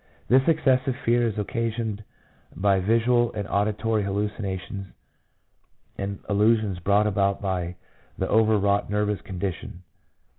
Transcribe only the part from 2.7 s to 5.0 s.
visual and auditory hallucinations